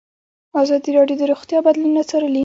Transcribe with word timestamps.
ازادي 0.61 0.91
راډیو 0.97 1.19
د 1.19 1.23
روغتیا 1.31 1.59
بدلونونه 1.65 2.01
څارلي. 2.09 2.39